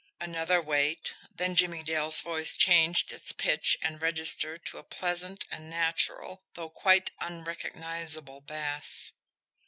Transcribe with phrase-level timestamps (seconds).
[0.19, 5.69] Another wait then Jimmie Dale's voice changed its pitch and register to a pleasant and
[5.69, 9.11] natural, though quite unrecognisable bass.